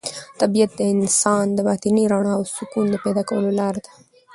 [0.41, 3.91] طبیعت د انسان د باطني رڼا او سکون د پیدا کولو لاره ده.